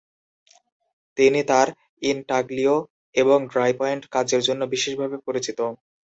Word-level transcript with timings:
তিনি 1.17 1.39
তার 1.47 1.67
ইনটাগ্লিও 2.03 2.75
এবং 3.15 3.37
ড্রাইপয়েন্ট 3.51 4.03
কাজের 4.11 4.41
জন্য 4.47 4.61
বিশেষভাবে 4.73 5.17
পরিচিত। 5.27 5.59